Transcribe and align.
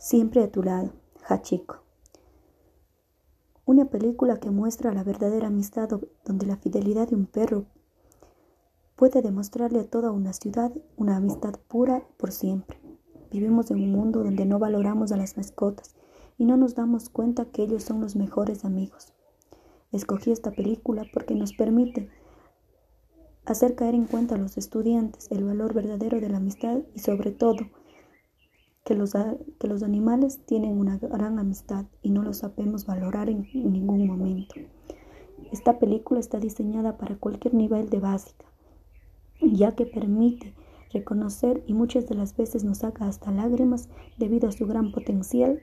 Siempre 0.00 0.42
a 0.42 0.50
tu 0.50 0.62
lado, 0.62 0.94
Hachiko. 1.28 1.82
Una 3.66 3.90
película 3.90 4.40
que 4.40 4.50
muestra 4.50 4.94
la 4.94 5.04
verdadera 5.04 5.48
amistad 5.48 5.90
donde 6.24 6.46
la 6.46 6.56
fidelidad 6.56 7.08
de 7.08 7.16
un 7.16 7.26
perro 7.26 7.66
puede 8.96 9.20
demostrarle 9.20 9.80
a 9.80 9.86
toda 9.86 10.10
una 10.10 10.32
ciudad 10.32 10.72
una 10.96 11.16
amistad 11.16 11.52
pura 11.68 12.02
por 12.16 12.32
siempre. 12.32 12.80
Vivimos 13.30 13.70
en 13.70 13.82
un 13.82 13.92
mundo 13.92 14.24
donde 14.24 14.46
no 14.46 14.58
valoramos 14.58 15.12
a 15.12 15.18
las 15.18 15.36
mascotas 15.36 15.94
y 16.38 16.46
no 16.46 16.56
nos 16.56 16.74
damos 16.74 17.10
cuenta 17.10 17.50
que 17.50 17.64
ellos 17.64 17.82
son 17.82 18.00
los 18.00 18.16
mejores 18.16 18.64
amigos. 18.64 19.12
Escogí 19.92 20.32
esta 20.32 20.50
película 20.50 21.04
porque 21.12 21.34
nos 21.34 21.52
permite 21.52 22.08
hacer 23.44 23.74
caer 23.74 23.94
en 23.94 24.06
cuenta 24.06 24.36
a 24.36 24.38
los 24.38 24.56
estudiantes 24.56 25.30
el 25.30 25.44
valor 25.44 25.74
verdadero 25.74 26.22
de 26.22 26.30
la 26.30 26.38
amistad 26.38 26.78
y 26.94 27.00
sobre 27.00 27.32
todo 27.32 27.66
que 28.90 28.96
los, 28.96 29.12
que 29.12 29.68
los 29.68 29.84
animales 29.84 30.40
tienen 30.46 30.76
una 30.76 30.98
gran 30.98 31.38
amistad 31.38 31.84
y 32.02 32.10
no 32.10 32.24
lo 32.24 32.32
sabemos 32.32 32.86
valorar 32.86 33.30
en, 33.30 33.46
en 33.54 33.72
ningún 33.72 34.04
momento. 34.04 34.56
Esta 35.52 35.78
película 35.78 36.18
está 36.18 36.40
diseñada 36.40 36.98
para 36.98 37.14
cualquier 37.14 37.54
nivel 37.54 37.88
de 37.88 38.00
básica, 38.00 38.46
ya 39.40 39.76
que 39.76 39.86
permite 39.86 40.54
reconocer 40.92 41.62
y 41.68 41.72
muchas 41.72 42.08
de 42.08 42.16
las 42.16 42.36
veces 42.36 42.64
nos 42.64 42.78
saca 42.78 43.06
hasta 43.06 43.30
lágrimas 43.30 43.88
debido 44.18 44.48
a 44.48 44.52
su 44.52 44.66
gran 44.66 44.90
potencial 44.90 45.60